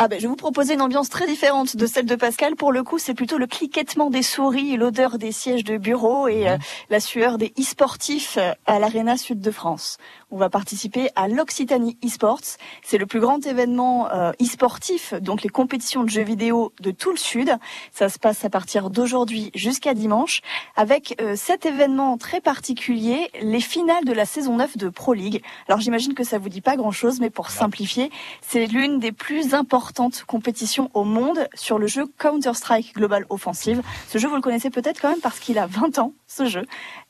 ah 0.04 0.08
ben, 0.08 0.18
je 0.18 0.22
vais 0.22 0.28
vous 0.28 0.34
proposer 0.34 0.74
une 0.74 0.82
ambiance 0.82 1.10
très 1.10 1.28
différente 1.28 1.76
de 1.76 1.86
celle 1.86 2.06
de 2.06 2.16
Pascal. 2.16 2.56
Pour 2.56 2.72
le 2.72 2.82
coup, 2.82 2.98
c'est 2.98 3.14
plutôt 3.14 3.38
le 3.38 3.46
cliquettement 3.46 4.10
des 4.10 4.24
souris, 4.24 4.76
l'odeur 4.76 5.16
des 5.16 5.30
sièges 5.30 5.62
de 5.62 5.76
bureau 5.76 6.26
et 6.26 6.48
euh, 6.48 6.56
la 6.90 6.98
sueur 6.98 7.38
des 7.38 7.52
e-sportifs 7.56 8.36
euh, 8.36 8.50
à 8.66 8.80
l'Arena 8.80 9.16
Sud 9.16 9.40
de 9.40 9.50
France. 9.52 9.98
On 10.32 10.38
va 10.38 10.50
participer 10.50 11.08
à 11.14 11.28
l'Occitanie 11.28 11.98
e-sports. 12.04 12.40
C'est 12.82 12.98
le 12.98 13.06
plus 13.06 13.20
grand 13.20 13.46
événement 13.46 14.10
euh, 14.10 14.32
e-sportif, 14.42 15.14
donc 15.14 15.44
les 15.44 15.50
compétitions 15.50 16.02
de 16.02 16.08
jeux 16.10 16.24
vidéo 16.24 16.72
de 16.80 16.90
tout 16.90 17.12
le 17.12 17.16
Sud. 17.16 17.56
Ça 17.92 18.08
se 18.08 18.18
passe 18.18 18.44
à 18.44 18.50
partir 18.50 18.90
d'aujourd'hui 18.90 19.52
jusqu'à 19.54 19.94
dimanche, 19.94 20.40
avec 20.74 21.22
cet 21.36 21.64
événement 21.64 22.18
très 22.18 22.40
particulier, 22.40 23.30
les 23.40 23.60
finales 23.60 24.04
de 24.04 24.12
la 24.12 24.24
saison 24.24 24.56
9 24.56 24.78
de 24.78 24.88
Pro 24.88 25.12
League. 25.12 25.44
Alors 25.68 25.80
j'imagine 25.80 26.14
que 26.14 26.24
ça 26.24 26.38
vous 26.38 26.48
dit 26.48 26.60
pas 26.60 26.74
grand-chose, 26.76 27.20
mais 27.20 27.30
pour 27.30 27.50
simplifier, 27.50 28.10
c'est 28.40 28.66
l'une 28.66 28.98
des 28.98 29.12
plus 29.12 29.54
importantes 29.54 29.91
compétition 30.26 30.90
au 30.94 31.04
monde 31.04 31.48
sur 31.54 31.78
le 31.78 31.86
jeu 31.86 32.06
Counter-Strike 32.18 32.94
Global 32.94 33.26
Offensive. 33.28 33.82
Ce 34.08 34.18
jeu, 34.18 34.28
vous 34.28 34.36
le 34.36 34.40
connaissez 34.40 34.70
peut-être 34.70 35.00
quand 35.00 35.10
même 35.10 35.20
parce 35.20 35.38
qu'il 35.38 35.58
a 35.58 35.66
20 35.66 35.98
ans, 35.98 36.12
ce 36.26 36.46
jeu. 36.46 36.66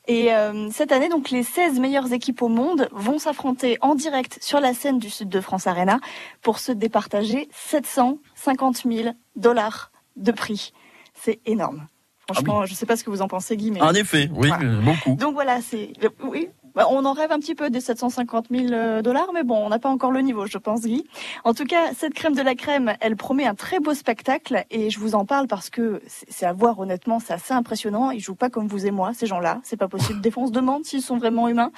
Et 0.07 0.33
euh, 0.33 0.69
cette 0.71 0.91
année, 0.91 1.09
donc, 1.09 1.29
les 1.29 1.43
16 1.43 1.79
meilleures 1.79 2.11
équipes 2.11 2.41
au 2.41 2.49
monde 2.49 2.89
vont 2.91 3.19
s'affronter 3.19 3.77
en 3.81 3.95
direct 3.95 4.37
sur 4.41 4.59
la 4.59 4.73
scène 4.73 4.99
du 4.99 5.09
Sud 5.09 5.29
de 5.29 5.41
France 5.41 5.67
Arena 5.67 5.99
pour 6.41 6.59
se 6.59 6.71
départager 6.71 7.47
750 7.53 8.83
000 8.85 9.15
dollars 9.35 9.91
de 10.15 10.31
prix. 10.31 10.73
C'est 11.13 11.39
énorme. 11.45 11.87
Franchement, 12.25 12.61
ah 12.61 12.65
je 12.65 12.71
ne 12.71 12.75
sais 12.75 12.85
pas 12.85 12.95
ce 12.95 13.03
que 13.03 13.09
vous 13.09 13.21
en 13.21 13.27
pensez, 13.27 13.57
Guy. 13.57 13.71
Mais... 13.71 13.81
En 13.81 13.93
effet, 13.93 14.29
oui, 14.33 14.49
beaucoup. 14.83 15.15
Donc 15.15 15.33
voilà, 15.33 15.61
c'est 15.61 15.91
oui, 16.23 16.47
on 16.75 17.05
en 17.05 17.13
rêve 17.13 17.31
un 17.31 17.39
petit 17.39 17.55
peu 17.55 17.69
des 17.69 17.81
750 17.81 18.47
000 18.49 18.67
euh, 18.71 19.01
dollars, 19.01 19.31
mais 19.33 19.43
bon, 19.43 19.57
on 19.57 19.69
n'a 19.69 19.79
pas 19.79 19.89
encore 19.89 20.11
le 20.11 20.21
niveau, 20.21 20.45
je 20.45 20.57
pense, 20.57 20.81
Guy. 20.81 21.05
En 21.43 21.53
tout 21.53 21.65
cas, 21.65 21.93
cette 21.95 22.13
crème 22.13 22.35
de 22.35 22.41
la 22.41 22.55
crème, 22.55 22.93
elle 22.99 23.15
promet 23.15 23.45
un 23.45 23.55
très 23.55 23.79
beau 23.79 23.93
spectacle, 23.93 24.65
et 24.71 24.89
je 24.89 24.99
vous 24.99 25.15
en 25.15 25.25
parle 25.25 25.47
parce 25.47 25.69
que 25.69 26.01
c'est 26.07 26.45
à 26.45 26.53
voir 26.53 26.79
honnêtement, 26.79 27.19
c'est 27.19 27.33
assez 27.33 27.53
impressionnant. 27.53 28.11
Ils 28.11 28.19
jouent 28.19 28.35
pas 28.35 28.49
comme 28.49 28.67
vous 28.67 28.85
et 28.85 28.91
moi, 28.91 29.13
ces 29.13 29.27
gens-là. 29.27 29.59
C'est 29.63 29.77
pas 29.77 29.87
possible. 29.87 30.21
Des 30.21 30.31
fois, 30.31 30.43
on 30.43 30.47
se 30.47 30.51
demande 30.51 30.85
s'ils 30.85 31.01
sont 31.01 31.17
vraiment 31.17 31.47
humains. 31.47 31.71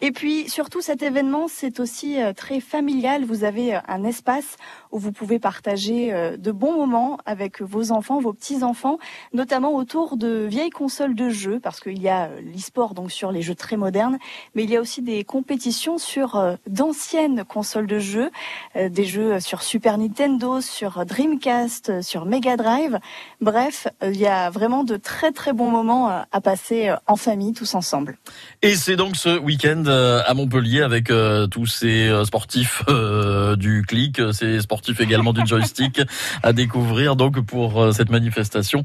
Et 0.00 0.10
puis, 0.10 0.48
surtout, 0.48 0.80
cet 0.80 1.02
événement, 1.02 1.46
c'est 1.48 1.80
aussi 1.80 2.20
euh, 2.20 2.32
très 2.32 2.60
familial. 2.60 3.24
Vous 3.24 3.44
avez 3.44 3.76
euh, 3.76 3.80
un 3.88 4.04
espace 4.04 4.56
où 4.92 4.98
vous 4.98 5.12
pouvez 5.12 5.38
partager 5.38 6.12
de 6.38 6.52
bons 6.52 6.76
moments 6.76 7.18
avec 7.26 7.60
vos 7.62 7.92
enfants, 7.92 8.20
vos 8.20 8.32
petits-enfants, 8.32 8.98
notamment 9.32 9.74
autour 9.74 10.16
de 10.16 10.46
vieilles 10.48 10.70
consoles 10.70 11.14
de 11.14 11.30
jeux, 11.30 11.60
parce 11.60 11.80
qu'il 11.80 12.00
y 12.00 12.08
a 12.08 12.28
l'e-sport, 12.28 12.94
donc 12.94 13.10
sur 13.10 13.32
les 13.32 13.42
jeux 13.42 13.54
très 13.54 13.76
modernes, 13.76 14.18
mais 14.54 14.64
il 14.64 14.70
y 14.70 14.76
a 14.76 14.80
aussi 14.80 15.02
des 15.02 15.24
compétitions 15.24 15.98
sur 15.98 16.36
euh, 16.36 16.56
d'anciennes 16.66 17.44
consoles 17.44 17.86
de 17.86 17.98
jeux, 17.98 18.30
euh, 18.76 18.88
des 18.88 19.04
jeux 19.04 19.40
sur 19.40 19.62
Super 19.62 19.98
Nintendo, 19.98 20.60
sur 20.60 21.04
Dreamcast, 21.06 21.90
euh, 21.90 22.02
sur 22.02 22.26
Mega 22.26 22.56
Drive. 22.56 22.98
Bref, 23.40 23.88
il 24.02 24.16
y 24.16 24.26
a 24.26 24.50
vraiment 24.50 24.84
de 24.84 24.96
très 24.96 25.32
très 25.32 25.52
bons 25.52 25.70
moments 25.70 26.08
à 26.08 26.40
passer 26.40 26.94
en 27.06 27.16
famille, 27.16 27.52
tous 27.52 27.74
ensemble. 27.74 28.18
Et 28.62 28.76
c'est 28.76 28.96
donc 28.96 29.16
ce 29.16 29.38
week-end 29.38 29.84
à 29.86 30.32
Montpellier 30.34 30.82
avec 30.82 31.12
tous 31.50 31.66
ces 31.66 32.10
sportifs 32.24 32.82
du 33.56 33.84
clic, 33.86 34.20
ces 34.32 34.60
sportifs 34.60 34.81
également 35.00 35.32
du 35.32 35.46
joystick 35.46 36.00
à 36.42 36.52
découvrir 36.52 37.16
donc 37.16 37.40
pour 37.44 37.92
cette 37.92 38.10
manifestation 38.10 38.82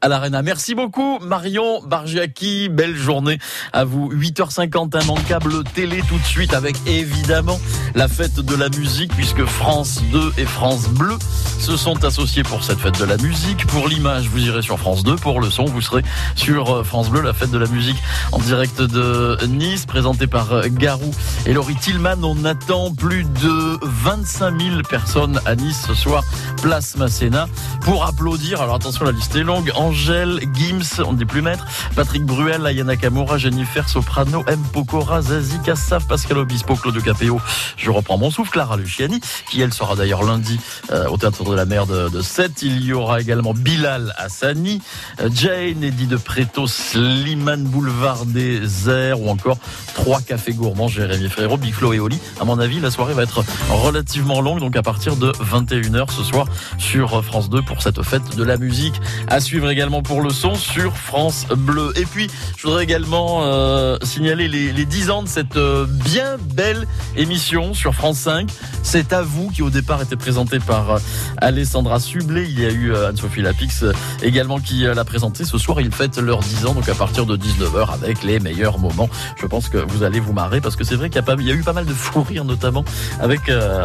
à 0.00 0.08
l'Arena. 0.08 0.42
Merci 0.42 0.74
beaucoup 0.74 1.18
Marion 1.20 1.82
Bargiaki, 1.86 2.68
belle 2.68 2.96
journée 2.96 3.38
à 3.72 3.84
vous. 3.84 4.12
8h50 4.12 4.68
grand 4.68 4.94
immanquable 5.02 5.64
télé 5.74 6.02
tout 6.08 6.18
de 6.18 6.24
suite 6.24 6.54
avec 6.54 6.76
évidemment 6.86 7.58
la 7.94 8.08
fête 8.08 8.40
de 8.40 8.54
la 8.54 8.68
musique 8.68 9.14
puisque 9.14 9.44
France 9.44 10.02
2 10.12 10.32
et 10.38 10.44
France 10.44 10.88
Bleu 10.88 11.16
se 11.58 11.76
sont 11.76 12.04
associés 12.04 12.42
pour 12.42 12.62
cette 12.62 12.78
fête 12.78 12.98
de 12.98 13.04
la 13.04 13.16
musique. 13.16 13.66
Pour 13.66 13.88
l'image, 13.88 14.28
vous 14.28 14.46
irez 14.46 14.62
sur 14.62 14.78
France 14.78 15.02
2. 15.02 15.16
Pour 15.16 15.40
le 15.40 15.50
son, 15.50 15.64
vous 15.64 15.80
serez 15.80 16.02
sur 16.36 16.70
euh, 16.70 16.84
France 16.84 17.10
Bleu, 17.10 17.20
la 17.20 17.32
fête 17.32 17.50
de 17.50 17.58
la 17.58 17.66
musique 17.66 17.96
en 18.32 18.38
direct 18.38 18.80
de 18.80 19.36
Nice, 19.46 19.84
présentée 19.84 20.26
par 20.26 20.52
euh, 20.52 20.62
Garou 20.70 21.10
et 21.46 21.52
Laurie 21.52 21.74
Tillman. 21.74 22.22
On 22.22 22.44
attend 22.44 22.94
plus 22.94 23.24
de 23.24 23.78
25 23.82 24.60
000 24.60 24.82
personnes 24.88 25.37
à 25.44 25.54
Nice 25.56 25.84
ce 25.86 25.94
soir, 25.94 26.24
place 26.62 26.96
Masséna, 26.96 27.48
pour 27.82 28.04
applaudir. 28.04 28.60
Alors 28.60 28.74
attention, 28.74 29.04
la 29.04 29.12
liste 29.12 29.36
est 29.36 29.42
longue. 29.42 29.72
Angèle, 29.74 30.40
Gims, 30.54 31.02
on 31.04 31.12
ne 31.12 31.18
dit 31.18 31.24
plus 31.24 31.42
maître, 31.42 31.66
Patrick 31.94 32.24
Bruel, 32.24 32.66
Ayana 32.66 32.96
Kamura, 32.96 33.38
Jennifer 33.38 33.88
Soprano, 33.88 34.44
M. 34.46 34.60
Pokora, 34.72 35.22
Zazie 35.22 35.60
Kassaf, 35.64 36.06
Pascal 36.06 36.38
Obispo, 36.38 36.74
Claude 36.74 37.02
Capéo. 37.02 37.40
Je 37.76 37.90
reprends 37.90 38.18
mon 38.18 38.30
souffle, 38.30 38.50
Clara 38.50 38.76
Luciani, 38.76 39.20
qui 39.48 39.60
elle 39.60 39.72
sera 39.72 39.96
d'ailleurs 39.96 40.22
lundi 40.22 40.58
euh, 40.90 41.08
au 41.08 41.16
Théâtre 41.16 41.44
de 41.44 41.54
la 41.54 41.64
Mer 41.64 41.86
de, 41.86 42.08
de 42.08 42.20
7. 42.20 42.62
Il 42.62 42.84
y 42.84 42.92
aura 42.92 43.20
également 43.20 43.54
Bilal 43.54 44.14
Hassani, 44.16 44.82
euh, 45.20 45.28
Jane, 45.32 45.82
Eddie 45.82 46.06
de 46.06 46.16
Préto, 46.16 46.66
Slimane 46.66 47.64
Boulevard 47.64 48.26
des 48.26 48.88
Airs 48.88 49.20
ou 49.20 49.30
encore 49.30 49.58
trois 49.94 50.20
cafés 50.20 50.52
gourmands, 50.52 50.88
Jérémy 50.88 51.28
Frérot, 51.28 51.56
Big 51.56 51.74
Flo 51.74 51.92
et 51.92 52.00
Oli. 52.00 52.18
À 52.40 52.44
mon 52.44 52.58
avis, 52.58 52.80
la 52.80 52.90
soirée 52.90 53.14
va 53.14 53.22
être 53.22 53.44
relativement 53.70 54.40
longue, 54.40 54.60
donc 54.60 54.76
à 54.76 54.82
partir 54.82 55.16
de 55.16 55.32
21h 55.32 56.10
ce 56.18 56.24
soir 56.24 56.46
sur 56.78 57.24
France 57.24 57.48
2 57.48 57.62
pour 57.62 57.80
cette 57.80 58.02
fête 58.02 58.36
de 58.36 58.42
la 58.42 58.56
musique. 58.56 59.00
À 59.28 59.40
suivre 59.40 59.70
également 59.70 60.02
pour 60.02 60.20
le 60.20 60.30
son 60.30 60.56
sur 60.56 60.96
France 60.96 61.46
Bleu. 61.56 61.92
Et 61.96 62.04
puis, 62.06 62.28
je 62.56 62.66
voudrais 62.66 62.82
également 62.82 63.44
euh, 63.44 63.98
signaler 64.02 64.48
les, 64.48 64.72
les 64.72 64.84
10 64.84 65.10
ans 65.10 65.22
de 65.22 65.28
cette 65.28 65.56
euh, 65.56 65.86
bien 65.86 66.36
belle 66.54 66.88
émission 67.16 67.72
sur 67.72 67.94
France 67.94 68.18
5. 68.18 68.50
C'est 68.82 69.12
à 69.12 69.22
vous 69.22 69.50
qui 69.50 69.62
au 69.62 69.70
départ 69.70 70.02
était 70.02 70.16
présenté 70.16 70.58
par 70.58 70.90
euh, 70.90 70.98
Alessandra 71.36 72.00
Sublet. 72.00 72.46
Il 72.48 72.60
y 72.60 72.66
a 72.66 72.70
eu 72.70 72.94
Anne-Sophie 72.96 73.42
Lapix 73.42 73.84
également 74.22 74.58
qui 74.58 74.80
l'a 74.82 75.04
présenté. 75.04 75.44
Ce 75.44 75.56
soir, 75.56 75.80
ils 75.80 75.92
fêtent 75.92 76.18
leurs 76.18 76.40
10 76.40 76.66
ans, 76.66 76.74
donc 76.74 76.88
à 76.88 76.94
partir 76.94 77.26
de 77.26 77.36
19h 77.36 77.94
avec 77.94 78.24
les 78.24 78.40
meilleurs 78.40 78.78
moments. 78.78 79.08
Je 79.40 79.46
pense 79.46 79.68
que 79.68 79.78
vous 79.78 80.02
allez 80.02 80.18
vous 80.18 80.32
marrer 80.32 80.60
parce 80.60 80.74
que 80.74 80.82
c'est 80.82 80.96
vrai 80.96 81.10
qu'il 81.10 81.22
y, 81.40 81.44
y 81.44 81.52
a 81.52 81.54
eu 81.54 81.62
pas 81.62 81.72
mal 81.72 81.86
de 81.86 81.94
fou 81.94 82.22
rires, 82.22 82.44
notamment 82.44 82.84
avec 83.20 83.42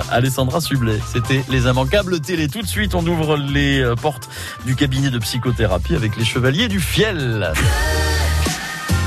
Alessandra 0.10 0.62
Sublet. 0.62 1.00
C'était 1.12 1.44
les 1.50 1.68
immanquables 1.68 2.23
télé. 2.24 2.48
Tout 2.48 2.62
de 2.62 2.68
suite, 2.68 2.96
on 2.96 3.06
ouvre 3.06 3.38
les 3.38 3.82
euh, 3.82 3.96
portes 3.96 4.30
du 4.65 4.75
cabinet 4.75 5.12
de 5.12 5.20
psychothérapie 5.20 5.96
avec 5.96 6.18
les 6.18 6.25
chevaliers 6.25 6.68
du 6.68 6.80
fiel. 6.80 7.53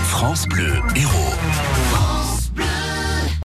France 0.04 0.46
Bleu 0.46 0.74
Héros. 0.94 1.34